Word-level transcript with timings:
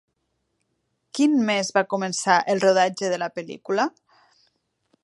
Quin 1.19 1.35
mes 1.49 1.69
va 1.77 1.85
començar 1.93 2.39
el 2.55 2.63
rodatge 2.65 3.13
de 3.15 3.21
la 3.27 3.31
pel·lícula? 3.39 3.91